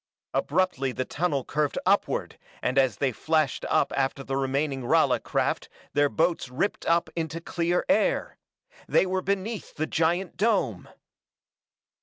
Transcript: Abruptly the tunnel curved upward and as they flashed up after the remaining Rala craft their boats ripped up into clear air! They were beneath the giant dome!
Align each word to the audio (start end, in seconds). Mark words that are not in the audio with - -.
Abruptly 0.33 0.91
the 0.93 1.05
tunnel 1.05 1.45
curved 1.45 1.77
upward 1.85 2.39
and 2.63 2.79
as 2.79 2.97
they 2.97 3.11
flashed 3.11 3.63
up 3.69 3.93
after 3.95 4.23
the 4.23 4.35
remaining 4.35 4.81
Rala 4.81 5.21
craft 5.21 5.69
their 5.93 6.09
boats 6.09 6.49
ripped 6.49 6.87
up 6.87 7.07
into 7.15 7.39
clear 7.39 7.85
air! 7.87 8.39
They 8.87 9.05
were 9.05 9.21
beneath 9.21 9.75
the 9.75 9.85
giant 9.85 10.37
dome! 10.37 10.89